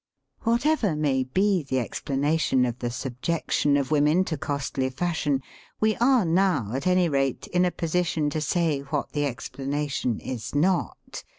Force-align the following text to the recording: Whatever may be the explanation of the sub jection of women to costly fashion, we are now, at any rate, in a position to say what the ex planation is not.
Whatever 0.41 0.95
may 0.95 1.25
be 1.25 1.61
the 1.61 1.77
explanation 1.77 2.65
of 2.65 2.79
the 2.79 2.89
sub 2.89 3.21
jection 3.21 3.79
of 3.79 3.91
women 3.91 4.23
to 4.23 4.35
costly 4.35 4.89
fashion, 4.89 5.43
we 5.79 5.95
are 5.97 6.25
now, 6.25 6.71
at 6.73 6.87
any 6.87 7.07
rate, 7.07 7.45
in 7.45 7.65
a 7.65 7.69
position 7.71 8.31
to 8.31 8.41
say 8.41 8.79
what 8.79 9.11
the 9.11 9.25
ex 9.25 9.47
planation 9.47 10.19
is 10.19 10.55
not. 10.55 11.23